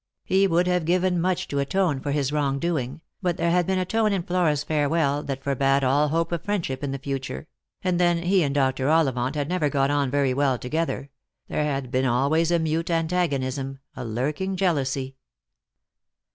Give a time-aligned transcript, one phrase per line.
[0.23, 3.77] He would have given much to atone for his wrong doing, but there had been
[3.77, 7.47] a tone in Flora's farewell that forbade all hope of friendship in the future;
[7.83, 8.89] and then he and Dr.
[8.89, 11.11] Ollivant had never got on very well together;
[11.49, 15.17] there had been always a mute antagonism, a lurking jealousy.